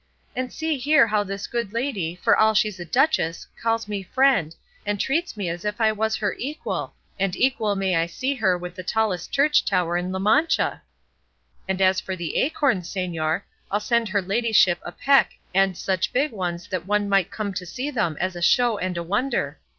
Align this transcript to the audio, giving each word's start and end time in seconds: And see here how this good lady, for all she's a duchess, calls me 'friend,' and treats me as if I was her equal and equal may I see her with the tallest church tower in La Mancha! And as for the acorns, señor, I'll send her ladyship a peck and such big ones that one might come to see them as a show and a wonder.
And 0.35 0.51
see 0.51 0.79
here 0.79 1.05
how 1.05 1.23
this 1.23 1.45
good 1.45 1.73
lady, 1.73 2.15
for 2.15 2.35
all 2.35 2.55
she's 2.55 2.79
a 2.79 2.85
duchess, 2.85 3.45
calls 3.61 3.87
me 3.87 4.01
'friend,' 4.01 4.55
and 4.83 4.99
treats 4.99 5.37
me 5.37 5.47
as 5.47 5.63
if 5.63 5.79
I 5.79 5.91
was 5.91 6.15
her 6.15 6.33
equal 6.39 6.95
and 7.19 7.35
equal 7.35 7.75
may 7.75 7.95
I 7.95 8.07
see 8.07 8.33
her 8.33 8.57
with 8.57 8.73
the 8.73 8.81
tallest 8.81 9.31
church 9.31 9.63
tower 9.63 9.97
in 9.97 10.11
La 10.11 10.17
Mancha! 10.17 10.81
And 11.67 11.79
as 11.83 11.99
for 11.99 12.15
the 12.15 12.37
acorns, 12.37 12.91
señor, 12.91 13.43
I'll 13.69 13.79
send 13.79 14.09
her 14.09 14.23
ladyship 14.23 14.79
a 14.81 14.91
peck 14.91 15.33
and 15.53 15.77
such 15.77 16.11
big 16.11 16.31
ones 16.31 16.67
that 16.69 16.87
one 16.87 17.07
might 17.07 17.29
come 17.29 17.53
to 17.53 17.65
see 17.67 17.91
them 17.91 18.17
as 18.19 18.35
a 18.35 18.41
show 18.41 18.79
and 18.79 18.97
a 18.97 19.03
wonder. 19.03 19.59